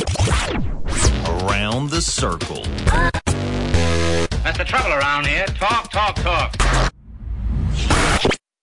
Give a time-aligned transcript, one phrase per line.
[0.00, 2.62] Around the circle.
[4.42, 5.44] That's the trouble around here.
[5.46, 6.54] Talk, talk, talk.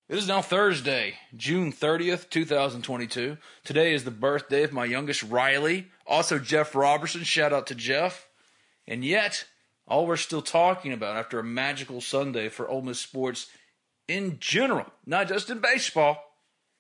[0.10, 3.38] It is now Thursday, June 30th, 2022.
[3.64, 7.24] Today is the birthday of my youngest Riley, also Jeff Robertson.
[7.24, 8.28] Shout out to Jeff.
[8.88, 9.46] And yet,
[9.88, 13.48] all we're still talking about after a magical Sunday for Ole Miss sports
[14.08, 16.27] in general, not just in baseball,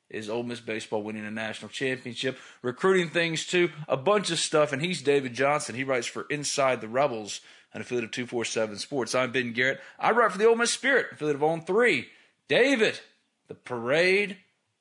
[0.10, 4.72] is Ole Miss baseball winning a national championship, recruiting things too, a bunch of stuff.
[4.72, 5.76] And he's David Johnson.
[5.76, 7.42] He writes for Inside the Rebels,
[7.74, 9.16] an affiliate of 247 Sports.
[9.16, 9.82] I'm Ben Garrett.
[10.00, 12.08] I write for the Ole Miss Spirit, affiliate of On 3.
[12.48, 13.00] David,
[13.48, 14.38] the parade,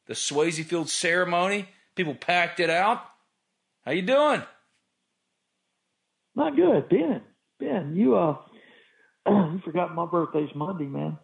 [0.07, 3.03] the Swayze Field ceremony, people packed it out.
[3.85, 4.43] How you doing?
[6.35, 7.23] Not good, Ben.
[7.59, 8.37] Ben, you uh,
[9.27, 11.19] you forgot my birthday's Monday, man.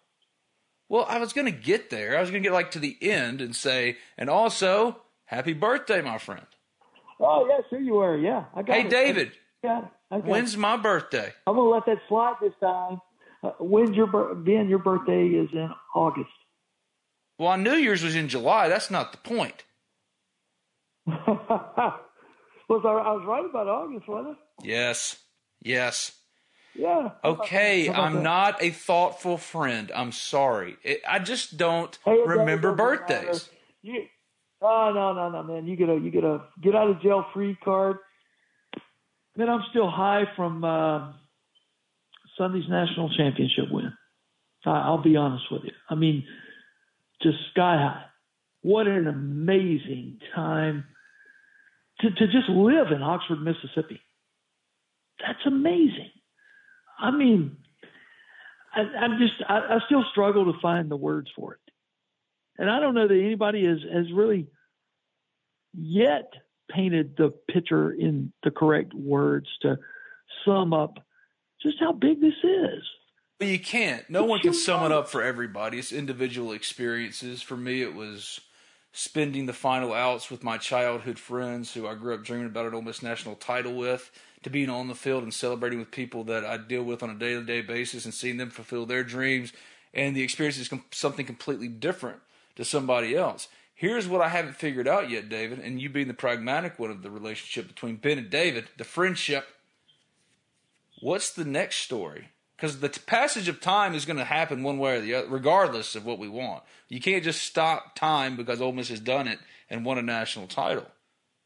[0.93, 2.19] Well, I was going to get there.
[2.19, 6.03] I was going to get like to the end and say, and also, happy birthday,
[6.03, 6.45] my friend.
[7.19, 8.19] Oh yeah, sure you were.
[8.19, 8.91] Yeah, I got Hey, it.
[8.91, 9.33] David,
[9.65, 9.91] I got it.
[10.11, 11.33] I when's my birthday?
[11.47, 13.01] I'm gonna let that slide this time.
[13.43, 14.69] Uh, when's your bir- Ben?
[14.69, 16.29] Your birthday is in August.
[17.39, 18.69] Well, I knew yours was in July.
[18.69, 19.65] That's not the point.
[21.07, 21.89] was I,
[22.69, 24.63] I was right about August, wasn't I?
[24.63, 25.17] Yes.
[25.63, 26.13] Yes.
[26.75, 27.11] Yeah.
[27.23, 29.93] Okay, I'm not a thoughtful friend.
[29.95, 30.77] I'm sorry.
[30.83, 33.49] It, I just don't Hey, remember birthdays.
[33.83, 34.05] You,
[34.61, 35.67] oh no no no man!
[35.67, 37.99] You get a you get a get out of jail free card.
[39.37, 41.13] Man, I'm still high from uh,
[42.39, 43.93] Sunday's national championship win.
[44.65, 45.73] I, I'll be honest with you.
[45.91, 46.25] I mean,
[47.23, 48.05] just sky high.
[48.63, 50.85] What an amazing time
[52.01, 54.01] to to just live in Oxford, Mississippi.
[55.21, 56.11] That's amazing.
[56.99, 57.57] I mean,
[58.75, 61.61] I, I'm just I, I still struggle to find the words for it.
[62.59, 64.47] And I don't know that anybody has, has really
[65.75, 66.33] yet
[66.71, 69.79] painted the picture in the correct words to
[70.45, 70.99] sum up
[71.63, 72.83] just how big this is.
[73.39, 74.09] But you can't.
[74.09, 75.79] No one can sum it up for everybody.
[75.79, 77.43] It's individual experiences.
[77.43, 78.41] For me, it was
[78.93, 82.75] spending the final outs with my childhood friends who I grew up dreaming about an
[82.75, 84.11] Ole Miss national title with,
[84.43, 87.15] to being on the field and celebrating with people that I deal with on a
[87.19, 89.53] day to day basis and seeing them fulfill their dreams.
[89.95, 92.21] And the experience is com- something completely different
[92.57, 93.49] to somebody else.
[93.75, 97.03] Here's what I haven't figured out yet, David, and you being the pragmatic one of
[97.03, 99.47] the relationship between Ben and David, the friendship.
[101.01, 102.29] What's the next story?
[102.57, 105.29] Because the t- passage of time is going to happen one way or the other,
[105.29, 106.63] regardless of what we want.
[106.89, 110.47] You can't just stop time because Ole Miss has done it and won a national
[110.47, 110.87] title.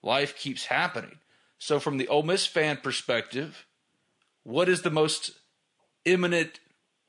[0.02, 1.18] Life keeps happening.
[1.58, 3.66] So, from the Ole Miss fan perspective,
[4.42, 5.32] what is the most
[6.04, 6.60] imminent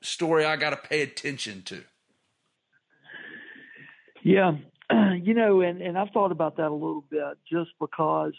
[0.02, 1.84] story I got to pay attention to?
[4.24, 4.58] Yeah.
[5.22, 8.32] You know, and, and I've thought about that a little bit just because,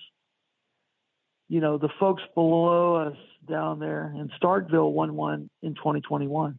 [1.49, 6.59] you know, the folks below us down there in Starkville won one in 2021.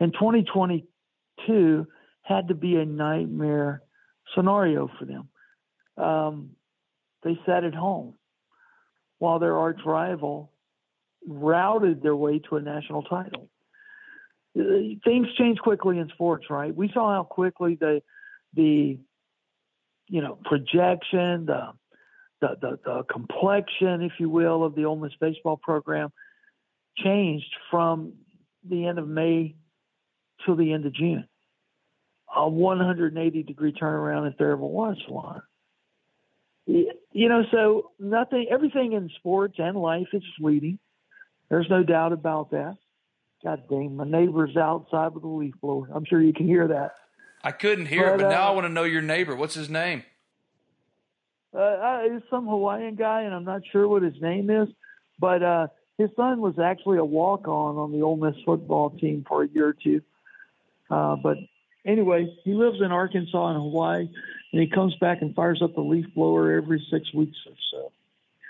[0.00, 1.86] And 2022
[2.22, 3.82] had to be a nightmare
[4.34, 5.28] scenario for them.
[6.02, 6.50] Um,
[7.22, 8.14] they sat at home
[9.22, 10.50] while their arch rival
[11.24, 13.48] routed their way to a national title.
[14.58, 16.74] Uh, Things change quickly in sports, right?
[16.74, 18.02] We saw how quickly the
[18.54, 18.98] the
[20.08, 21.68] you know projection, the
[22.40, 26.10] the, the the complexion, if you will, of the Ole Miss baseball program
[26.96, 28.14] changed from
[28.68, 29.54] the end of May
[30.44, 31.28] till the end of June.
[32.34, 35.42] A 180 degree turnaround if there ever was one.
[37.12, 40.78] You know, so nothing, everything in sports and life is fleeting.
[41.50, 42.76] There's no doubt about that.
[43.44, 45.88] God dang, my neighbor's outside with a leaf blower.
[45.92, 46.92] I'm sure you can hear that.
[47.44, 49.34] I couldn't hear it, But, but now I uh, want to know your neighbor.
[49.34, 50.04] What's his name?
[51.54, 54.68] Uh, uh, it's some Hawaiian guy, and I'm not sure what his name is,
[55.18, 55.66] but uh,
[55.98, 59.68] his son was actually a walk-on on the Ole Miss football team for a year
[59.68, 60.00] or two.
[60.90, 61.36] Uh, but
[61.84, 64.08] anyway, he lives in Arkansas and Hawaii,
[64.52, 67.92] and he comes back and fires up the leaf blower every six weeks or so.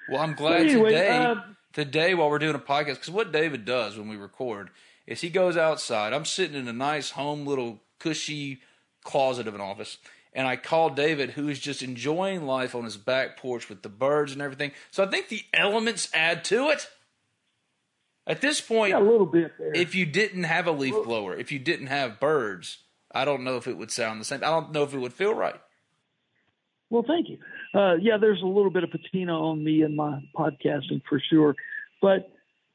[0.09, 1.37] Well, I'm glad anyway, today, uh,
[1.73, 4.71] today while we're doing a podcast, because what David does when we record
[5.07, 6.13] is he goes outside.
[6.13, 8.61] I'm sitting in a nice home little cushy
[9.05, 9.99] closet of an office,
[10.33, 13.89] and I called David, who is just enjoying life on his back porch with the
[13.89, 14.73] birds and everything.
[14.91, 16.89] So I think the elements add to it.
[18.27, 19.73] At this point, yeah, a little bit there.
[19.75, 22.79] if you didn't have a leaf blower, if you didn't have birds,
[23.13, 24.45] I don't know if it would sound the same.
[24.45, 25.61] I don't know if it would feel right.
[26.93, 27.39] Well, thank you.
[27.73, 31.57] Uh, yeah, there's a little bit of patina on me in my podcasting for sure,
[32.03, 32.31] but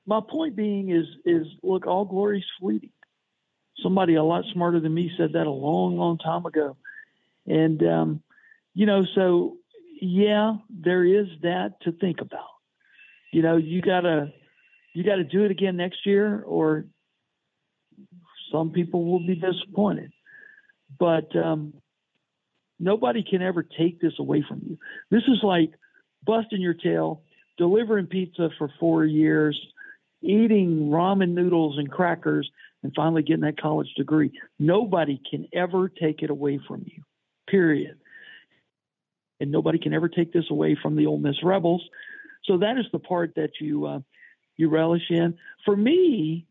[0.08, 2.90] my point being is is look, all glory's fleeting.
[3.84, 6.78] Somebody a lot smarter than me said that a long, long time ago,
[7.46, 8.24] and um,
[8.74, 9.58] you know, so
[10.02, 12.50] yeah, there is that to think about.
[13.32, 14.34] You know, you gotta
[14.96, 16.86] you got to do it again next year, or
[18.52, 20.12] some people will be disappointed.
[20.98, 21.76] But um,
[22.80, 24.78] nobody can ever take this away from you.
[25.12, 25.72] This is like
[26.26, 27.24] busting your tail,
[27.58, 29.60] delivering pizza for four years,
[30.22, 32.50] eating ramen noodles and crackers,
[32.84, 34.32] and finally getting that college degree.
[34.60, 37.04] Nobody can ever take it away from you,
[37.50, 37.98] period.
[39.40, 41.84] And nobody can ever take this away from the Ole Miss Rebels.
[42.46, 44.00] So that is the part that you uh,
[44.56, 45.36] you relish in.
[45.66, 46.48] For me,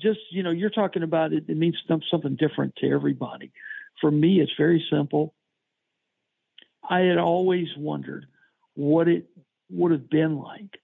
[0.00, 1.44] just you know, you're talking about it.
[1.48, 1.76] It means
[2.10, 3.52] something different to everybody.
[4.00, 5.34] For me, it's very simple.
[6.88, 8.26] I had always wondered
[8.74, 9.26] what it
[9.70, 10.78] would have been like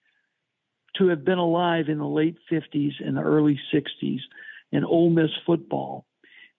[0.97, 4.21] to have been alive in the late 50s and the early 60s
[4.73, 6.07] in Ole Miss football,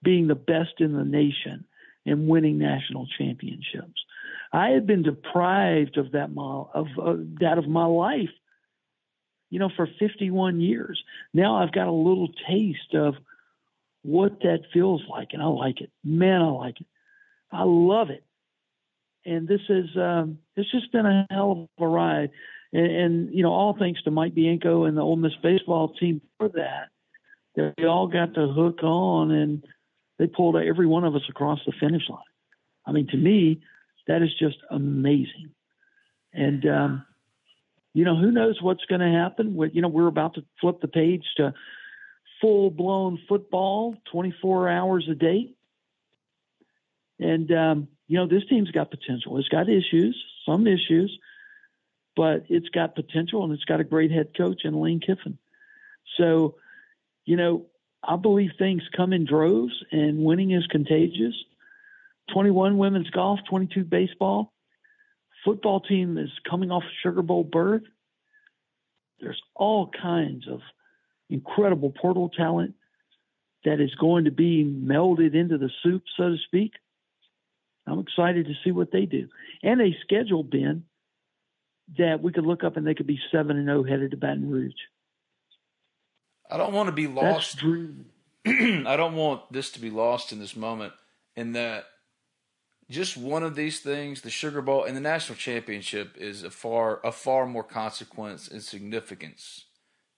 [0.04, 1.66] being the best in the nation
[2.06, 4.02] and winning national championships.
[4.54, 6.30] I had been deprived of that
[6.74, 8.30] of uh, that of my life
[9.50, 11.02] you know, for 51 years.
[11.34, 13.16] Now I've got a little taste of
[14.04, 15.92] what that feels like, and I like it.
[16.04, 16.88] Man, I like it.
[17.52, 18.26] I love it.
[19.28, 22.30] And this is, um, it's just been a hell of a ride.
[22.72, 26.22] And, and, you know, all thanks to Mike Bianco and the Ole Miss baseball team
[26.38, 26.88] for that.
[27.56, 29.66] They all got to hook on and
[30.18, 32.22] they pulled every one of us across the finish line.
[32.86, 33.62] I mean, to me,
[34.08, 35.50] that is just amazing.
[36.34, 37.06] And, um,
[37.94, 39.56] you know, who knows what's going to happen?
[39.56, 41.54] With, you know, we're about to flip the page to
[42.40, 45.54] full blown football, 24 hours a day.
[47.20, 49.38] And, um, you know, this team's got potential.
[49.38, 51.18] It's got issues, some issues,
[52.16, 55.38] but it's got potential and it's got a great head coach in Lane Kiffin.
[56.18, 56.56] So,
[57.26, 57.66] you know,
[58.04, 61.36] I believe things come in droves and winning is contagious.
[62.34, 64.54] 21 women's golf, 22 baseball
[65.48, 67.84] football team is coming off a Sugar Bowl berth.
[69.22, 70.60] There's all kinds of
[71.30, 72.76] incredible portal talent
[73.64, 76.74] that is going to be melded into the soup, so to speak.
[77.88, 79.30] I'm excited to see what they do.
[79.64, 80.84] And a schedule, Ben,
[81.98, 84.50] that we could look up and they could be 7 and 0 headed to Baton
[84.50, 84.74] Rouge.
[86.50, 87.64] I don't want to be lost.
[88.46, 90.94] I don't want this to be lost in this moment
[91.36, 91.86] in that
[92.90, 97.02] just one of these things, the Sugar Bowl and the national championship, is a far
[97.04, 99.66] a far more consequence and significance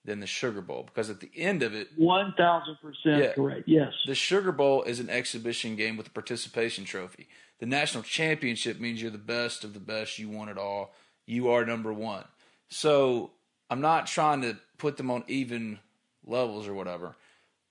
[0.06, 3.63] than the Sugar Bowl because at the end of it, one thousand percent correct.
[3.68, 7.27] Yes, the Sugar Bowl is an exhibition game with a participation trophy.
[7.59, 10.17] The national championship means you're the best of the best.
[10.17, 10.94] You won it all.
[11.25, 12.23] You are number one.
[12.69, 13.31] So
[13.69, 15.79] I'm not trying to put them on even
[16.25, 17.15] levels or whatever.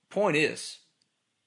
[0.09, 0.77] Point is,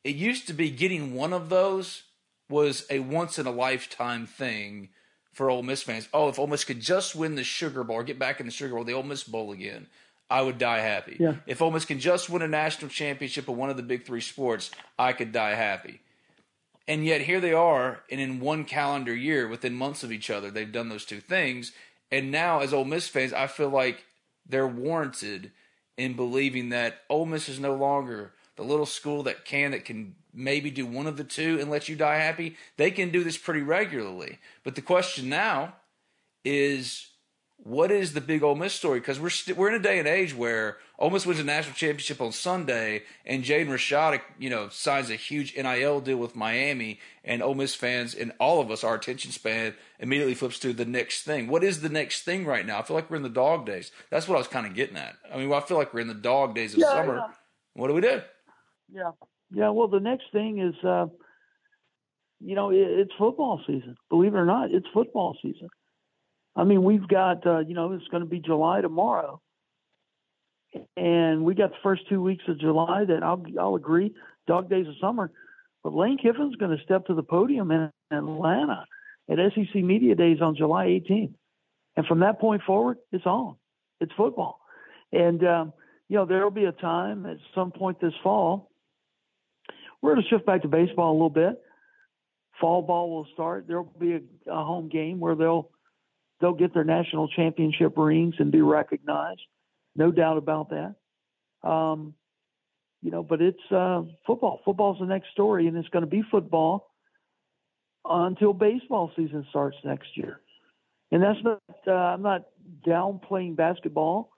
[0.04, 2.02] it used to be getting one of those
[2.48, 4.90] was a once in a lifetime thing
[5.32, 6.08] for Ole Miss fans.
[6.12, 8.52] Oh, if Ole Miss could just win the Sugar Bowl or get back in the
[8.52, 9.86] Sugar Bowl, the Ole Miss Bowl again,
[10.28, 11.16] I would die happy.
[11.18, 11.37] Yeah.
[11.46, 14.20] If Ole Miss can just win a national championship of one of the big three
[14.20, 16.00] sports, I could die happy.
[16.88, 20.50] And yet here they are, and in one calendar year, within months of each other,
[20.50, 21.72] they've done those two things.
[22.10, 24.04] And now, as Ole Miss fans, I feel like
[24.46, 25.52] they're warranted
[25.96, 30.14] in believing that Ole Miss is no longer the little school that can that can
[30.34, 32.56] maybe do one of the two and let you die happy.
[32.76, 34.38] They can do this pretty regularly.
[34.64, 35.76] But the question now
[36.44, 37.08] is
[37.64, 38.99] what is the big Ole Miss story?
[38.99, 41.45] Because we're we st- we're in a day and age where Ole Miss wins a
[41.45, 46.35] national championship on Sunday, and Jaden Rashada, you know, signs a huge NIL deal with
[46.35, 50.73] Miami, and Ole Miss fans and all of us, our attention span immediately flips to
[50.73, 51.47] the next thing.
[51.47, 52.81] What is the next thing right now?
[52.81, 53.92] I feel like we're in the dog days.
[54.11, 55.14] That's what I was kind of getting at.
[55.33, 57.16] I mean, I feel like we're in the dog days of yeah, summer.
[57.16, 57.35] Yeah.
[57.75, 58.23] What do we do?
[58.92, 59.12] Yeah,
[59.52, 59.71] yeah.
[59.71, 61.07] Well, the next thing is, uh,
[62.40, 63.95] you know, it, it's football season.
[64.11, 65.69] Believe it or not, it's football season.
[66.54, 69.40] I mean, we've got, uh, you know, it's going to be July tomorrow,
[70.97, 74.14] and we got the first two weeks of July that I'll I'll agree,
[74.47, 75.30] dog days of summer.
[75.82, 78.85] But Lane Kiffin's going to step to the podium in Atlanta
[79.30, 81.35] at SEC Media Days on July 18th,
[81.97, 83.56] and from that point forward, it's on.
[84.00, 84.61] It's football,
[85.12, 85.73] and um,
[86.09, 88.68] you know there'll be a time at some point this fall
[90.02, 91.62] we're going to shift back to baseball a little bit.
[92.61, 93.66] fall ball will start.
[93.68, 95.71] There'll be a, a home game where they'll
[96.42, 99.40] they'll get their national championship rings and be recognized.
[99.94, 100.96] No doubt about that.
[101.66, 102.14] Um,
[103.00, 104.61] you know, but it's uh, football.
[104.64, 106.90] Football's the next story, and it's going to be football
[108.04, 110.40] until baseball season starts next year.
[111.12, 111.62] And that's not.
[111.87, 112.42] Uh, I'm not
[112.87, 114.30] downplaying basketball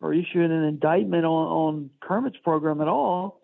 [0.00, 3.40] or issuing an indictment on, on Kermit's program at all.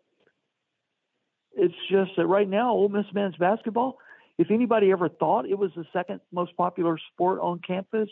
[1.57, 3.99] It's just that right now, Ole Miss men's basketball.
[4.39, 8.09] If anybody ever thought it was the second most popular sport on campus,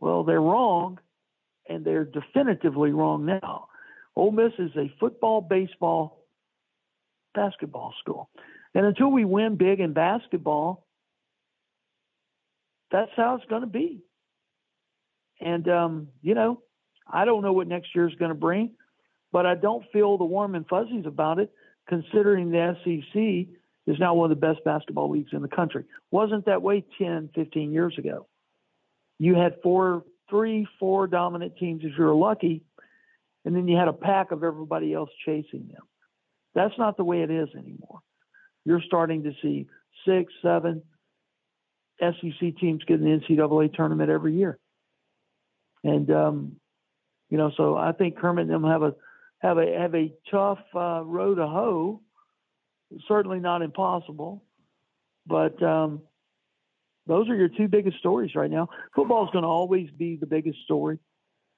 [0.00, 0.98] well, they're wrong,
[1.68, 3.68] and they're definitively wrong now.
[4.16, 6.26] Ole Miss is a football, baseball,
[7.34, 8.28] basketball school.
[8.74, 10.86] And until we win big in basketball,
[12.90, 14.02] that's how it's going to be.
[15.40, 16.62] And, um, you know,
[17.10, 18.72] I don't know what next year is going to bring,
[19.32, 21.52] but I don't feel the warm and fuzzies about it,
[21.88, 25.84] considering the SEC is now one of the best basketball leagues in the country.
[26.10, 28.26] Wasn't that way 10, 15 years ago.
[29.18, 32.62] You had four, three, four dominant teams if you were lucky,
[33.44, 35.82] and then you had a pack of everybody else chasing them.
[36.54, 38.00] That's not the way it is anymore.
[38.64, 39.66] You're starting to see
[40.06, 40.82] six, seven
[42.00, 44.58] SEC teams get the NCAA tournament every year.
[45.84, 46.56] And um,
[47.30, 48.94] you know, so I think Kermit and them have a
[49.38, 52.00] have a have a tough uh, road to hoe.
[53.08, 54.42] Certainly not impossible,
[55.26, 56.02] but um,
[57.06, 58.68] those are your two biggest stories right now.
[58.94, 60.98] Football is going to always be the biggest story.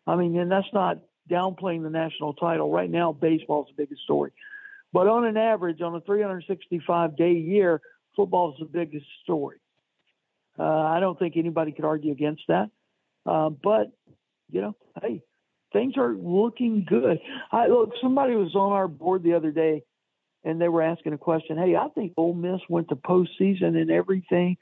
[0.06, 0.98] I mean, and that's not
[1.30, 2.70] downplaying the national title.
[2.70, 4.32] Right now, baseball is the biggest story.
[4.92, 7.80] But on an average, on a 365 day year,
[8.14, 9.58] football is the biggest story.
[10.58, 12.70] Uh, I don't think anybody could argue against that.
[13.26, 13.90] Uh, but,
[14.50, 15.22] you know, hey,
[15.72, 17.18] things are looking good.
[17.50, 19.82] I look, somebody was on our board the other day
[20.44, 21.56] and they were asking a question.
[21.56, 24.56] Hey, I think Ole Miss went to postseason and everything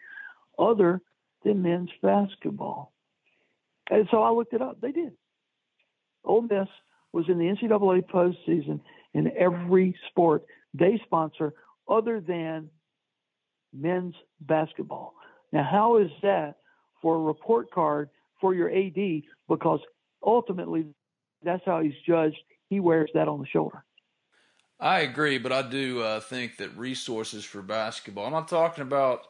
[0.59, 1.01] other
[1.45, 2.93] than men's basketball.
[3.91, 4.81] And so I looked it up.
[4.81, 5.13] They did.
[6.25, 6.69] Ole Miss
[7.13, 8.81] was in the NCAA postseason
[9.13, 11.53] in every sport they sponsor
[11.89, 12.71] other than
[13.75, 15.15] men's basketball.
[15.53, 16.57] Now, how is that
[17.03, 18.09] for a report card
[18.41, 19.23] for your AD?
[19.49, 19.81] Because
[20.25, 20.87] ultimately,
[21.43, 22.39] that's how he's judged.
[22.69, 23.85] He wears that on the shoulder.
[24.83, 28.27] I agree, but I do uh, think that resources for basketball.
[28.27, 29.23] I'm not talking about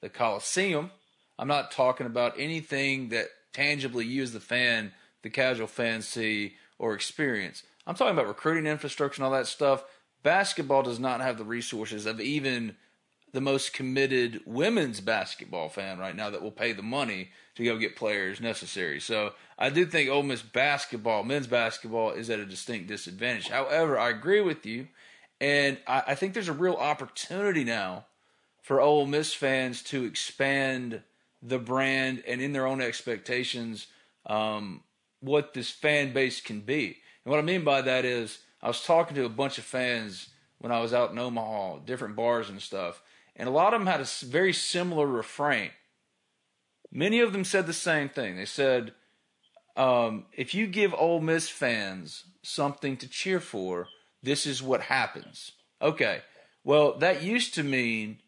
[0.00, 0.92] the Coliseum.
[1.36, 6.54] I'm not talking about anything that tangibly you as the fan, the casual fan, see
[6.78, 7.64] or experience.
[7.88, 9.82] I'm talking about recruiting infrastructure and all that stuff.
[10.22, 12.76] Basketball does not have the resources of even
[13.32, 17.76] the most committed women's basketball fan right now that will pay the money to go
[17.76, 19.00] get players necessary.
[19.00, 23.48] So I do think Ole Miss basketball, men's basketball, is at a distinct disadvantage.
[23.48, 24.88] However, I agree with you,
[25.40, 28.06] and I, I think there's a real opportunity now
[28.62, 31.02] for Ole Miss fans to expand
[31.42, 33.86] the brand and in their own expectations
[34.26, 34.82] um,
[35.20, 36.98] what this fan base can be.
[37.24, 40.28] And what I mean by that is I was talking to a bunch of fans
[40.58, 43.02] when I was out in Omaha, different bars and stuff
[43.36, 45.70] and a lot of them had a very similar refrain.
[46.92, 48.36] Many of them said the same thing.
[48.36, 48.92] They said,
[49.76, 53.88] um, if you give Ole Miss fans something to cheer for,
[54.22, 55.52] this is what happens.
[55.80, 56.22] Okay,
[56.64, 58.18] well, that used to mean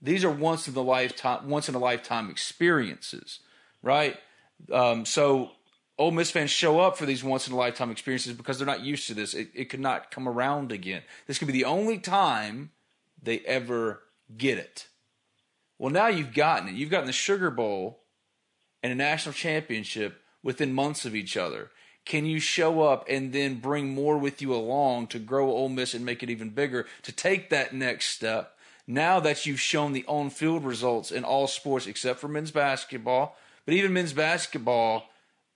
[0.00, 3.40] these are once in the lifetime, once in a lifetime experiences,
[3.82, 4.16] right?
[4.72, 5.50] Um, so
[5.98, 8.80] Ole Miss fans show up for these once in a lifetime experiences because they're not
[8.80, 9.34] used to this.
[9.34, 11.02] It, it could not come around again.
[11.26, 12.70] This could be the only time
[13.22, 14.00] they ever
[14.36, 14.86] get it.
[15.78, 16.74] Well, now you've gotten it.
[16.74, 18.00] You've gotten the Sugar Bowl
[18.82, 21.70] and a national championship within months of each other.
[22.04, 25.94] Can you show up and then bring more with you along to grow Ole Miss
[25.94, 28.56] and make it even bigger to take that next step?
[28.86, 33.74] Now that you've shown the on-field results in all sports except for men's basketball, but
[33.74, 35.09] even men's basketball,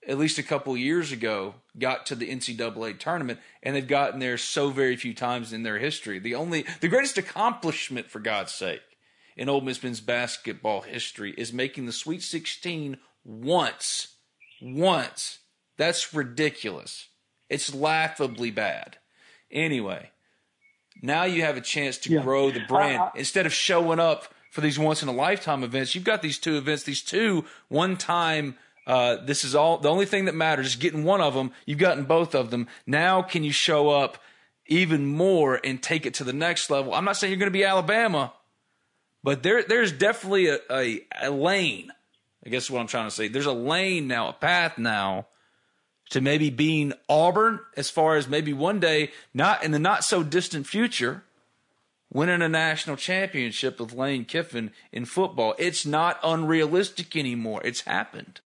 [0.07, 4.37] at least a couple years ago, got to the NCAA tournament, and they've gotten there
[4.37, 6.19] so very few times in their history.
[6.19, 8.81] The only, the greatest accomplishment, for God's sake,
[9.35, 14.15] in Ole Miss men's basketball history is making the Sweet 16 once.
[14.61, 15.39] Once.
[15.77, 17.07] That's ridiculous.
[17.49, 18.97] It's laughably bad.
[19.51, 20.11] Anyway,
[21.01, 22.21] now you have a chance to yeah.
[22.21, 25.93] grow the brand instead of showing up for these once in a lifetime events.
[25.93, 30.05] You've got these two events, these two one time uh, this is all the only
[30.05, 31.51] thing that matters is getting one of them.
[31.65, 32.67] You've gotten both of them.
[32.85, 34.17] Now, can you show up
[34.67, 36.93] even more and take it to the next level?
[36.93, 38.33] I'm not saying you're going to be Alabama,
[39.23, 41.91] but there there's definitely a, a, a lane.
[42.45, 43.27] I guess what I'm trying to say.
[43.27, 45.27] There's a lane now, a path now
[46.11, 50.21] to maybe being Auburn as far as maybe one day, not in the not so
[50.21, 51.23] distant future,
[52.13, 55.55] winning a national championship with Lane Kiffin in football.
[55.57, 57.61] It's not unrealistic anymore.
[57.65, 58.41] It's happened.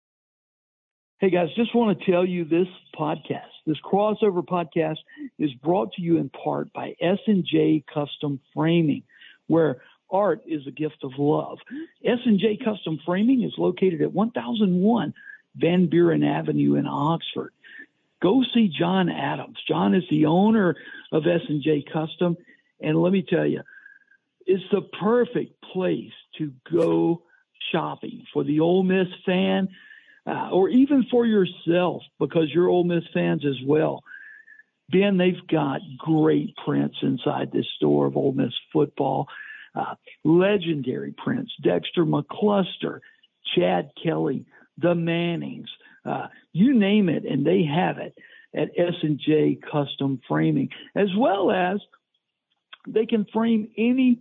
[1.18, 4.98] Hey guys, just want to tell you this podcast, this crossover podcast
[5.38, 9.02] is brought to you in part by S&J Custom Framing,
[9.46, 9.80] where
[10.10, 11.56] art is a gift of love.
[12.04, 15.14] S&J Custom Framing is located at 1001
[15.54, 17.54] Van Buren Avenue in Oxford.
[18.20, 19.56] Go see John Adams.
[19.66, 20.76] John is the owner
[21.12, 22.36] of S&J Custom,
[22.78, 23.62] and let me tell you,
[24.44, 27.22] it's the perfect place to go
[27.72, 29.70] shopping for the Ole Miss fan
[30.26, 34.02] uh, or even for yourself because you're Ole Miss fans as well.
[34.88, 39.28] Ben, they've got great prints inside this store of Ole Miss football.
[39.74, 43.00] Uh, legendary prints, Dexter McCluster,
[43.54, 44.46] Chad Kelly,
[44.78, 45.68] the Mannings,
[46.06, 48.16] uh, you name it, and they have it
[48.54, 51.78] at S&J Custom Framing, as well as
[52.88, 54.20] they can frame any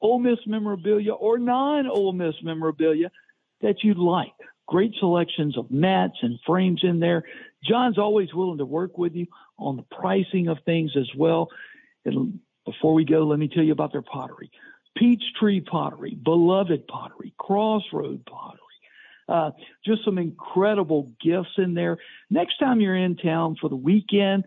[0.00, 3.12] Ole Miss memorabilia or non-Ole Miss memorabilia
[3.60, 4.32] that you'd like
[4.70, 7.24] great selections of mats and frames in there.
[7.64, 9.26] John's always willing to work with you
[9.58, 11.48] on the pricing of things as well.
[12.04, 14.50] And before we go, let me tell you about their pottery.
[14.96, 18.58] Peachtree Pottery, Beloved Pottery, Crossroad Pottery.
[19.28, 19.50] Uh,
[19.84, 21.98] just some incredible gifts in there.
[22.30, 24.44] Next time you're in town for the weekend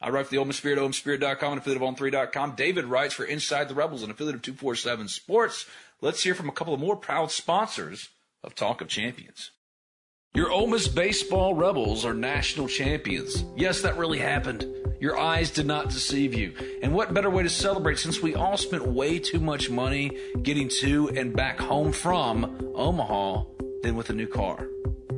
[0.01, 2.55] I write for the Ole Miss Spirit, OMSpirit.com, and affiliate of On3.com.
[2.55, 5.65] David writes for Inside the Rebels, an affiliate of 247 Sports.
[6.01, 8.09] Let's hear from a couple of more proud sponsors
[8.43, 9.51] of Talk of Champions.
[10.33, 13.45] Your Ole baseball Rebels are national champions.
[13.55, 14.65] Yes, that really happened.
[14.99, 16.55] Your eyes did not deceive you.
[16.83, 20.11] And what better way to celebrate since we all spent way too much money
[20.43, 23.45] getting to and back home from Omaha
[23.81, 24.67] than with a new car?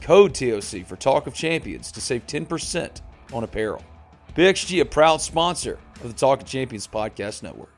[0.00, 3.00] code TOC for Talk of Champions to save 10%
[3.32, 3.84] on apparel.
[4.34, 7.72] PXG, a proud sponsor of the Talk of Champions podcast network.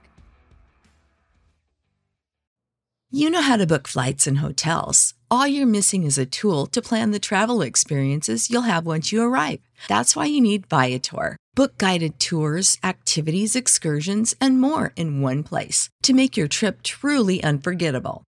[3.12, 5.14] You know how to book flights and hotels.
[5.32, 9.20] All you're missing is a tool to plan the travel experiences you'll have once you
[9.20, 9.58] arrive.
[9.88, 11.36] That's why you need Viator.
[11.56, 17.42] Book guided tours, activities, excursions, and more in one place to make your trip truly
[17.42, 18.22] unforgettable.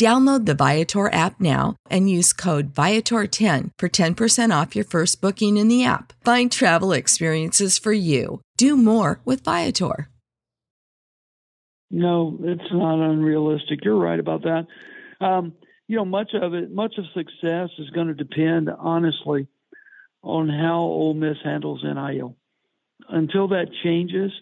[0.00, 5.58] Download the Viator app now and use code Viator10 for 10% off your first booking
[5.58, 6.14] in the app.
[6.24, 8.40] Find travel experiences for you.
[8.56, 10.08] Do more with Viator.
[11.90, 13.84] No, it's not unrealistic.
[13.84, 14.66] You're right about that.
[15.20, 15.52] Um,
[15.86, 19.48] you know, much of it, much of success is going to depend, honestly,
[20.22, 22.38] on how Ole Miss handles NIL.
[23.10, 24.32] Until that changes,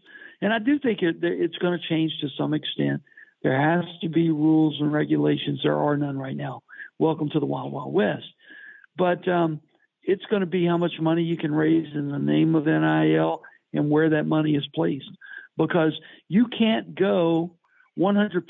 [0.40, 3.02] and I do think it, it's going to change to some extent
[3.42, 5.60] there has to be rules and regulations.
[5.62, 6.62] There are none right now.
[6.98, 8.26] Welcome to the Wild Wild West.
[8.96, 9.60] But um,
[10.02, 13.42] it's going to be how much money you can raise in the name of NIL
[13.72, 15.10] and where that money is placed.
[15.56, 15.92] Because
[16.28, 17.52] you can't go
[17.98, 18.42] 100%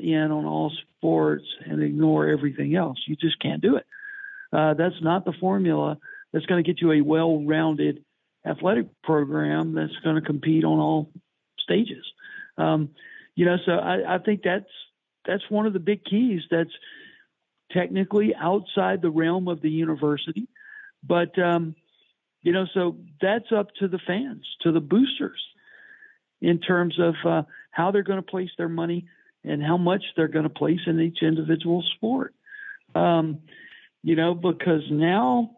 [0.00, 2.98] in on all sports and ignore everything else.
[3.06, 3.86] You just can't do it.
[4.52, 5.98] Uh, that's not the formula
[6.32, 8.04] that's going to get you a well rounded
[8.46, 11.10] athletic program that's going to compete on all
[11.58, 12.04] stages.
[12.56, 12.90] Um,
[13.36, 14.64] you know, so I, I think that's
[15.26, 16.42] that's one of the big keys.
[16.50, 16.70] That's
[17.70, 20.48] technically outside the realm of the university,
[21.04, 21.76] but um,
[22.42, 25.40] you know, so that's up to the fans, to the boosters,
[26.40, 29.06] in terms of uh, how they're going to place their money
[29.44, 32.34] and how much they're going to place in each individual sport.
[32.94, 33.40] Um,
[34.02, 35.56] you know, because now,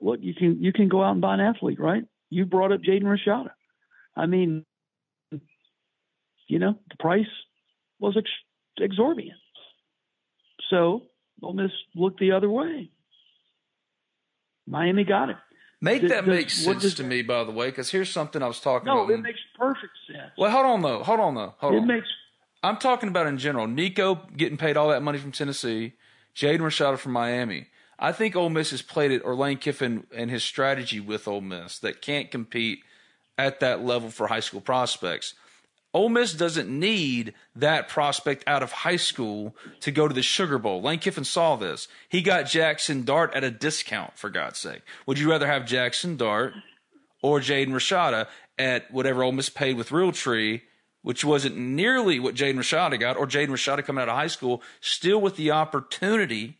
[0.00, 2.04] look, you can you can go out and buy an athlete, right?
[2.30, 3.50] You brought up Jaden Rashada.
[4.16, 4.64] I mean,
[6.48, 7.26] you know, the price
[8.00, 8.28] was ex-
[8.78, 9.34] exorbitant.
[10.70, 11.02] So
[11.42, 12.90] Ole Miss looked the other way.
[14.66, 15.36] Miami got it.
[15.80, 18.42] Make Does- that does- make sense does- to me, by the way, because here's something
[18.42, 19.08] I was talking No, about.
[19.08, 20.32] No, it makes perfect sense.
[20.36, 21.02] well, hold on though.
[21.04, 21.54] Hold on though.
[21.58, 21.86] Hold it on.
[21.86, 22.08] makes
[22.62, 23.68] I'm talking about in general.
[23.68, 25.92] Nico getting paid all that money from Tennessee,
[26.34, 27.68] Jaden Rashada from Miami.
[28.00, 31.40] I think Ole Miss has played it, or Lane Kiffin and his strategy with Ole
[31.40, 32.80] Miss that can't compete
[33.38, 35.34] at that level for high school prospects.
[35.94, 40.58] Ole Miss doesn't need that prospect out of high school to go to the Sugar
[40.58, 40.82] Bowl.
[40.82, 41.88] Lane Kiffin saw this.
[42.08, 44.82] He got Jaxson Dart at a discount, for God's sake.
[45.06, 46.52] Would you rather have Jaxson Dart
[47.22, 48.26] or Jaden Rashada
[48.58, 50.62] at whatever Ole Miss paid with Realtree,
[51.02, 54.62] which wasn't nearly what Jaden Rashada got, or Jaden Rashada coming out of high school,
[54.80, 56.58] still with the opportunity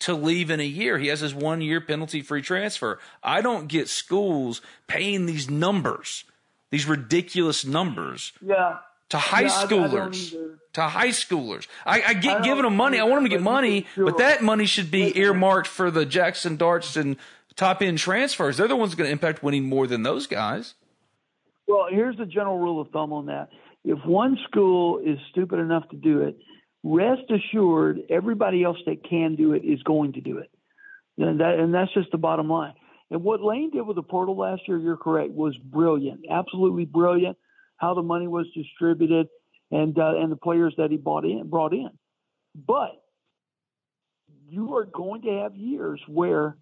[0.00, 0.98] to leave in a year.
[0.98, 2.98] He has his one year penalty free transfer.
[3.22, 6.24] I don't get schools paying these numbers,
[6.72, 8.78] these ridiculous numbers yeah.
[9.10, 10.34] to high Yeah, I- I schoolers.
[10.72, 11.68] to high schoolers.
[11.86, 12.98] I, I I get giving them money.
[12.98, 16.04] I want them to get money, can but that money should be earmarked for the
[16.04, 17.16] Jaxson Darts and
[17.54, 18.56] top end transfers.
[18.56, 20.74] They're the ones going to impact winning more than those guys.
[21.68, 23.50] Well, here's the general rule of thumb on that.
[23.84, 26.38] If one school is stupid enough to do it,
[26.82, 30.50] rest assured everybody else that can do it is going to do it.
[31.18, 32.72] And that and that's just the bottom line.
[33.12, 36.20] And what Lane did with the portal last year, you're correct, was brilliant.
[36.30, 37.36] Absolutely brilliant.
[37.76, 39.28] How the money was distributed
[39.70, 41.90] and uh, and the players that he bought in brought in.
[42.54, 42.92] But
[44.48, 46.56] you are going to have years where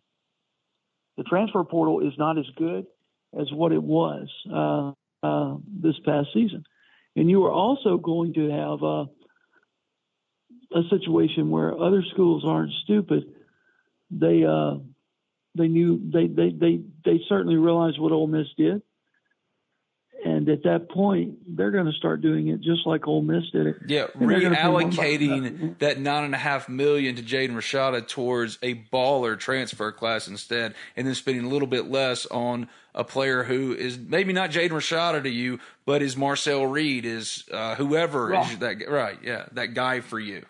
[1.17, 2.85] the transfer portal is not as good
[3.39, 4.93] as what it was uh,
[5.25, 6.65] uh, this past season.
[7.15, 9.05] And you are also going to have uh,
[10.75, 13.25] a situation where other schools aren't stupid.
[14.11, 14.79] They uh,
[15.55, 18.83] they knew they, they they they certainly realized what Ole Miss did,
[20.25, 23.67] and at that point, they're going to start doing it just like Ole Miss did
[23.67, 23.77] it.
[23.87, 29.93] Yeah, reallocating that nine and a half million to Jaden Rashada towards a baller transfer
[29.93, 34.33] class instead, and then spending a little bit less on a player who is maybe
[34.33, 38.53] not Jaden Rashada to you, but is Marcel Reed, is uh, whoever right.
[38.53, 39.19] is that right?
[39.23, 40.45] Yeah, that guy for you.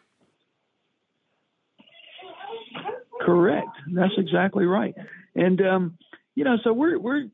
[3.30, 3.68] Correct.
[3.92, 4.94] That's exactly right.
[5.34, 5.98] And um,
[6.34, 7.24] you know, so we're we're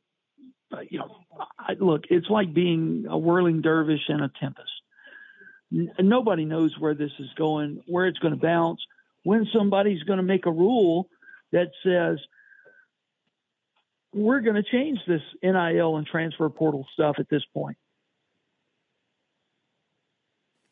[0.90, 1.16] you know,
[1.58, 4.70] I, look, it's like being a whirling dervish in a tempest.
[5.72, 8.80] N- nobody knows where this is going, where it's going to bounce,
[9.22, 11.08] when somebody's going to make a rule
[11.52, 12.18] that says
[14.12, 17.76] we're going to change this NIL and transfer portal stuff at this point.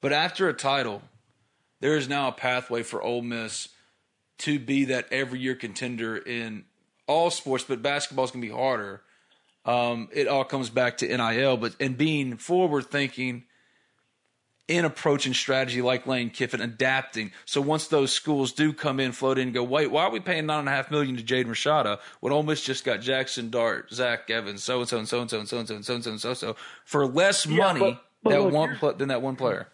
[0.01, 1.03] But after a title,
[1.81, 3.69] there is now a pathway for Ole Miss
[4.39, 6.65] to be that every year contender in
[7.07, 9.03] all sports, but basketball is going to be harder
[9.65, 13.45] um, it all comes back to NIL, but and being forward thinking
[14.67, 17.33] in approaching strategy like Lane Kiffin, adapting.
[17.45, 20.21] So once those schools do come in, float in, and go, wait, why are we
[20.21, 23.51] paying nine and a half million to Jaden Rashada when Ole Miss just got Jaxson
[23.51, 25.85] Dart, Zach Evans, so and so and so and so and so and so and
[25.85, 28.77] so and so and so, so for less yeah, money but, but that look, one
[28.77, 29.69] pl- than that one player.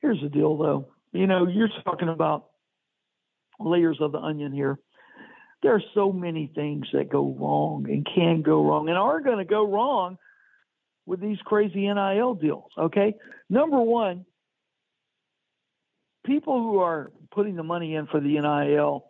[0.00, 0.88] Here's the deal, though.
[1.12, 2.49] You know, you're talking about
[3.60, 4.78] layers of the onion here
[5.62, 9.38] there are so many things that go wrong and can go wrong and are going
[9.38, 10.16] to go wrong
[11.06, 12.70] with these crazy NIL deals.
[12.78, 13.14] Okay.
[13.48, 14.24] Number one,
[16.24, 19.04] people who are putting the money in for the NIL,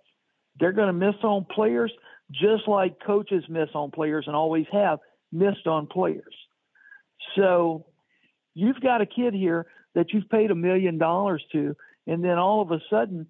[0.58, 1.92] they're going to miss on players
[2.32, 4.98] just like coaches miss on players and always have
[5.32, 6.34] missed on players.
[7.36, 7.86] So
[8.54, 12.62] you've got a kid here that you've paid a million dollars to, and then all
[12.62, 13.26] of a sudden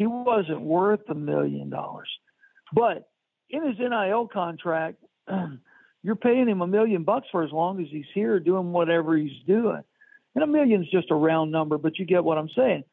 [0.00, 2.08] he wasn't worth a million dollars.
[2.72, 3.10] But
[3.50, 4.96] in his NIL contract,
[6.02, 9.42] you're paying him a million bucks for as long as he's here doing whatever he's
[9.46, 9.82] doing.
[10.34, 12.84] And a million's just a round number, but you get what I'm saying.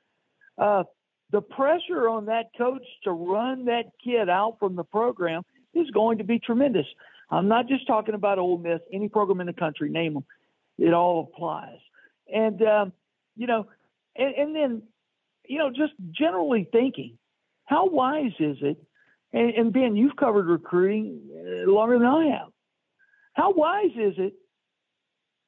[0.58, 0.84] Uh,
[1.32, 5.43] the pressure on that coach to run that kid out from the program
[5.74, 6.88] is going to be tremendous.
[7.32, 10.26] I'm not just talking about Ole Miss, any program in the country, name them.
[10.78, 11.80] It all applies.
[12.28, 12.91] And, um,
[13.38, 13.67] you know,
[14.17, 14.82] and, and then
[15.47, 17.17] you know, just generally thinking,
[17.65, 18.77] how wise is it?
[19.33, 22.47] And, and Ben, you've covered recruiting uh, longer than I have.
[23.33, 24.33] How wise is it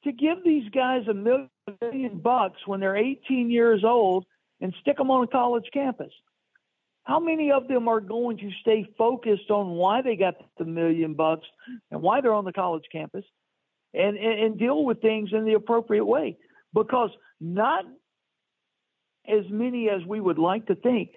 [0.04, 1.48] to give these guys a million,
[2.22, 4.26] bucks when they're 18 years old
[4.60, 6.12] and stick them on a college campus?
[7.04, 11.14] How many of them are going to stay focused on why they got the million
[11.14, 11.46] bucks
[11.90, 13.24] and why they're on the college campus
[13.94, 16.36] and, and, and deal with things in the appropriate way?
[16.74, 17.10] Because
[17.40, 17.84] not
[19.28, 21.10] as many as we would like to think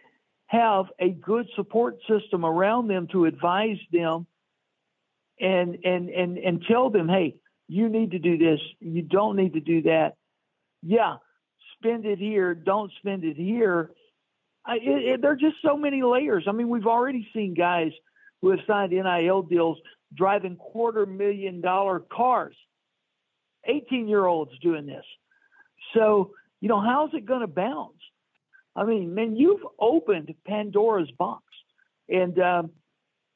[0.47, 4.27] have a good support system around them to advise them
[5.39, 7.35] and and and and tell them, hey,
[7.67, 10.15] you need to do this, you don't need to do that.
[10.81, 11.15] Yeah,
[11.77, 13.91] spend it here, don't spend it here.
[14.65, 14.81] I, it,
[15.13, 16.45] it, there are just so many layers.
[16.47, 17.91] I mean, we've already seen guys
[18.41, 19.77] who have signed NIL deals
[20.15, 22.55] driving quarter million dollar cars.
[23.65, 25.05] 18 year olds doing this.
[25.93, 26.31] So
[26.63, 27.99] you know, how's it going to bounce?
[28.73, 31.43] I mean, man, you've opened Pandora's box.
[32.07, 32.71] And, um,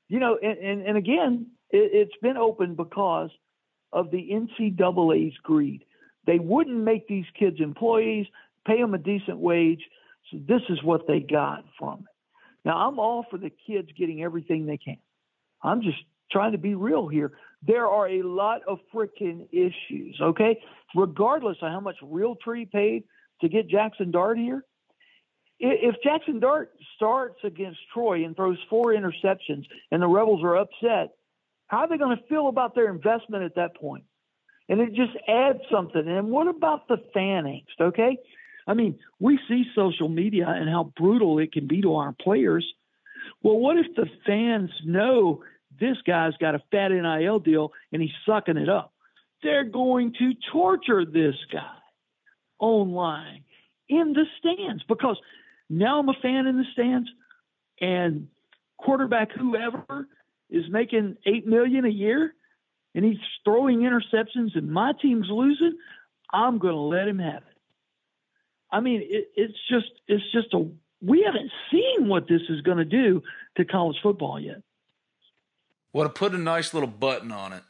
[0.07, 3.29] you know, and, and, and again, it, it's been opened because
[3.91, 5.83] of the NCAA's greed.
[6.25, 8.27] They wouldn't make these kids employees,
[8.65, 9.81] pay them a decent wage.
[10.31, 12.05] So this is what they got from it.
[12.63, 14.99] Now, I'm all for the kids getting everything they can.
[15.61, 15.97] I'm just
[16.31, 17.33] trying to be real here.
[17.61, 20.61] There are a lot of freaking issues, okay?
[20.95, 23.03] Regardless of how much Realtree paid
[23.41, 24.63] to get Jaxson Dart here.
[25.59, 31.15] If Jaxson Dart starts against Troy and throws four interceptions and the Rebels are upset,
[31.67, 34.03] how are they going to feel about their investment at that point?
[34.69, 36.07] And it just adds something.
[36.07, 37.81] And what about the fan angst?
[37.81, 38.17] Okay.
[38.67, 42.65] I mean, we see social media and how brutal it can be to our players.
[43.41, 45.43] Well, what if the fans know
[45.79, 48.93] this guy's got a fat NIL deal and he's sucking it up?
[49.41, 51.77] They're going to torture this guy
[52.59, 53.43] online
[53.89, 55.17] in the stands because
[55.69, 57.09] now I'm a fan in the stands
[57.79, 58.27] and
[58.77, 60.07] quarterback whoever
[60.49, 62.33] is making eight million a year
[62.95, 65.77] and he's throwing interceptions and my team's losing,
[66.33, 67.57] I'm going to let him have it.
[68.71, 70.69] I mean, it, it's just it's just a
[71.01, 73.21] we haven't seen what this is going to do
[73.55, 74.61] to college football yet.
[75.93, 77.63] Well, to put a nice little button on it,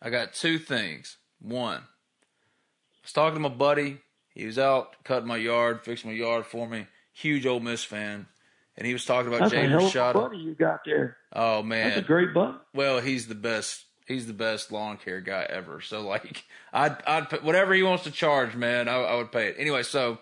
[0.00, 1.18] I got two things.
[1.40, 1.82] One,
[3.10, 3.98] was talking to my buddy.
[4.34, 6.86] He was out cutting my yard, fixing my yard for me.
[7.12, 8.26] Huge Ole Miss fan,
[8.76, 10.14] and he was talking about That's Jaden a hell Rashada.
[10.14, 11.16] Buddy you got there.
[11.32, 12.64] Oh man, that's a great butt.
[12.72, 15.80] Well, he's the best he's the best lawn care guy ever.
[15.80, 18.88] So like, I'd I'd put whatever he wants to charge, man.
[18.88, 19.82] I, I would pay it anyway.
[19.82, 20.18] So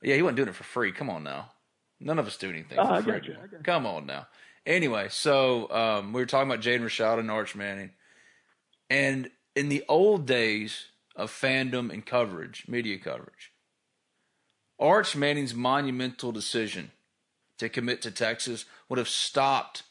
[0.00, 0.92] yeah, he wasn't doing it for free.
[0.92, 1.50] Come on now,
[2.00, 3.12] none of us do anything Oh, for I free.
[3.14, 3.58] got you, I got you.
[3.64, 4.28] Come on now.
[4.64, 7.90] Anyway, so um, we were talking about Jaden Rashad and Arch Manning,
[8.88, 13.52] and in the old days of fandom and coverage, media coverage,
[14.78, 16.90] Arch Manning's monumental decision
[17.58, 19.84] to commit to Texas would have stopped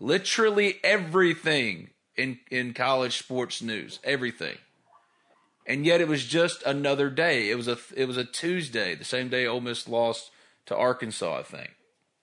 [0.00, 4.56] literally everything in, in college sports news, everything.
[5.66, 7.50] And yet it was just another day.
[7.50, 10.30] It was a it was a Tuesday, the same day Ole Miss lost
[10.64, 11.74] to Arkansas, I think.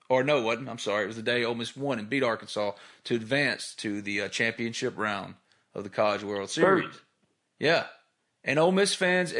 [0.08, 0.68] Or no, it wasn't.
[0.68, 1.04] I'm sorry.
[1.04, 2.72] It was the day Ole Miss won and beat Arkansas
[3.04, 5.34] to advance to the uh, championship round
[5.74, 7.00] of the College World Series.
[7.60, 7.84] Yeah,
[8.46, 9.34] and Ole Miss fans,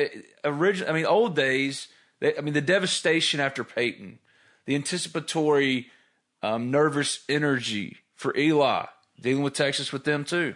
[0.45, 0.91] original.
[0.91, 1.89] I mean, old days.
[2.21, 4.19] They, I mean, the devastation after Peyton,
[4.67, 5.89] the anticipatory,
[6.43, 8.87] um, nervous energy for Eli
[9.21, 10.55] dealing with Texas with them too,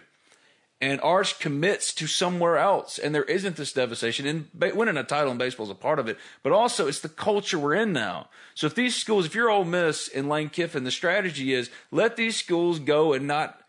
[0.79, 4.25] and Arch commits to somewhere else, and there isn't this devastation.
[4.25, 7.09] And winning a title in baseball is a part of it, but also it's the
[7.09, 8.29] culture we're in now.
[8.55, 12.17] So if these schools, if you're Ole Miss and Lane Kiffin, the strategy is let
[12.17, 13.59] these schools go and not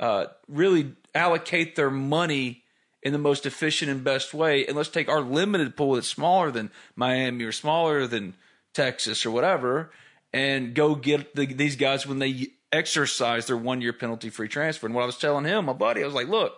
[0.00, 2.63] uh, really allocate their money
[3.04, 4.66] in the most efficient and best way.
[4.66, 8.34] And let's take our limited pool that's smaller than Miami or smaller than
[8.72, 9.92] Texas or whatever,
[10.32, 14.86] and go get the, these guys when they exercise their one year penalty free transfer.
[14.86, 16.54] And what I was telling him, my buddy, I was like, look,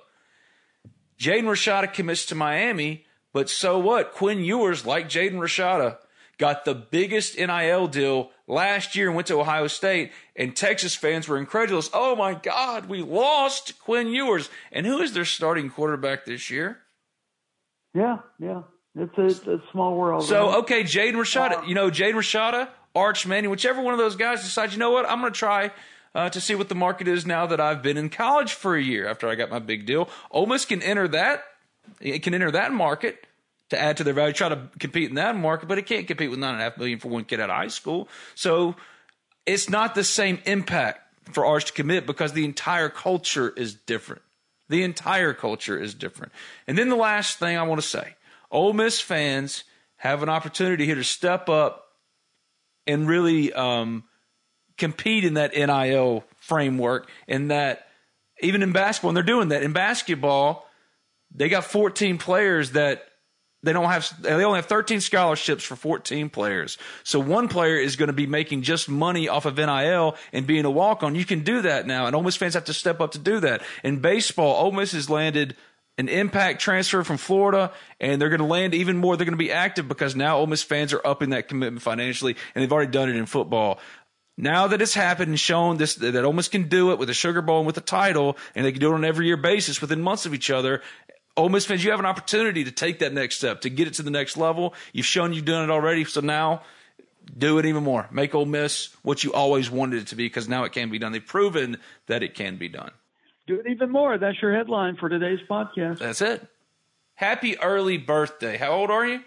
[1.18, 4.12] Jaden Rashada commits to Miami, but so what?
[4.12, 5.98] Quinn Ewers, like Jaden Rashada,
[6.38, 11.28] got the biggest NIL deal last year and went to Ohio State, and Texas fans
[11.28, 11.90] were incredulous.
[11.92, 14.50] Oh my God, we lost Quinn Ewers.
[14.72, 16.78] And who is their starting quarterback this year?
[17.94, 18.62] Yeah, yeah.
[18.94, 20.22] It's a, it's a small world.
[20.22, 20.28] right?
[20.28, 24.42] So, okay, Jaden Rashada, you know, Jaden Rashada, Arch Manning, whichever one of those guys
[24.42, 25.70] decides, you know what, I'm going to try
[26.14, 28.82] uh, to see what the market is now that I've been in college for a
[28.82, 30.08] year after I got my big deal.
[30.30, 31.44] Ole Miss can enter that.
[32.00, 33.26] It can enter that market
[33.70, 36.30] to add to their value, try to compete in that market, but it can't compete
[36.30, 38.08] with nine and a half million for one kid out of high school.
[38.34, 38.76] So
[39.44, 41.00] it's not the same impact
[41.32, 44.22] for ours to commit because the entire culture is different.
[44.68, 46.32] The entire culture is different.
[46.66, 48.14] And then the last thing I want to say
[48.50, 49.64] Ole Miss fans
[49.96, 51.84] have an opportunity here to step up
[52.86, 54.04] and really um,
[54.76, 57.08] compete in that NIL framework.
[57.26, 57.88] And that
[58.40, 60.68] even in basketball, and they're doing that in basketball,
[61.34, 63.06] they got 14 players that
[63.66, 67.96] they don't have they only have 13 scholarships for 14 players so one player is
[67.96, 71.42] going to be making just money off of nil and being a walk-on you can
[71.42, 73.98] do that now and Ole Miss fans have to step up to do that in
[74.00, 75.56] baseball Ole Miss has landed
[75.98, 79.16] an impact transfer from Florida, and they're going to land even more.
[79.16, 82.36] They're going to be active because now Ole Miss fans are upping that commitment financially,
[82.54, 83.80] and they've already done it in football.
[84.38, 87.14] Now that it's happened and shown this that Ole Miss can do it with a
[87.14, 89.38] Sugar Bowl and with a title, and they can do it on an every year
[89.38, 90.82] basis within months of each other.
[91.36, 93.94] Ole Miss fans, you have an opportunity to take that next step, to get it
[93.94, 94.74] to the next level.
[94.92, 96.62] You've shown you've done it already, so now
[97.36, 98.08] do it even more.
[98.10, 100.98] Make Ole Miss what you always wanted it to be, because now it can be
[100.98, 101.12] done.
[101.12, 102.90] They've proven that it can be done.
[103.46, 104.16] Do it even more.
[104.18, 105.98] That's your headline for today's podcast.
[105.98, 106.46] That's it.
[107.14, 108.56] Happy early birthday.
[108.56, 109.20] How old are you?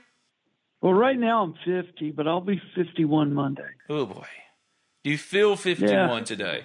[0.81, 3.67] Well, right now I'm 50, but I'll be 51 Monday.
[3.89, 4.25] Oh boy.
[5.03, 6.23] Do you feel 51 Yeah.
[6.23, 6.63] today?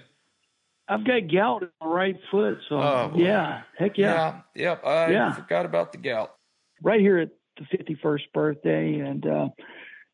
[0.89, 4.41] I've got gout in my right foot, so Oh, yeah, heck yeah.
[4.55, 4.85] Yep.
[4.85, 5.33] I Yeah.
[5.33, 6.35] forgot about the gout.
[6.83, 9.49] Right here at the 51st birthday, and uh,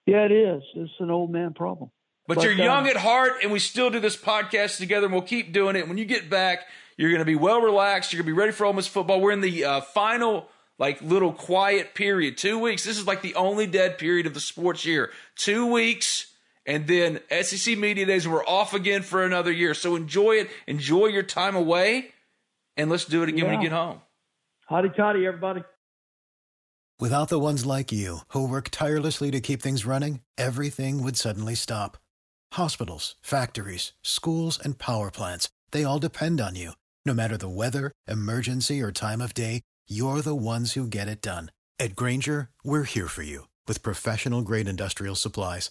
[0.07, 0.63] yeah, it is.
[0.77, 1.91] It's an old man problem.
[2.29, 5.13] But, But, you're young um, at heart, and we still do this podcast together, and
[5.13, 5.89] we'll keep doing it.
[5.89, 6.61] When you get back,
[6.97, 8.13] you're going to be well relaxed.
[8.13, 9.21] You're going to be ready for Ole Miss football.
[9.21, 12.37] We're in the uh, final, like, little quiet period.
[12.37, 12.85] Two weeks.
[12.85, 15.11] This is like the only dead period of the sports year.
[15.35, 16.30] Two weeks,
[16.71, 19.75] and then SEC Media Days, and we're off again for another year.
[19.75, 20.51] So enjoy it.
[20.69, 22.13] Enjoy your time away,
[22.77, 24.01] and let's do it again when you get home.
[24.71, 25.65] Hotty toddy, everybody.
[27.01, 31.57] Without the ones like you, who work tirelessly to keep things running, everything would suddenly
[31.57, 31.97] stop.
[32.53, 36.73] Hospitals, factories, schools, and power plants, they all depend on you.
[37.05, 41.21] No matter the weather, emergency, or time of day, you're the ones who get it
[41.21, 41.51] done.
[41.81, 45.71] At Grainger, we're here for you with professional grade industrial supplies.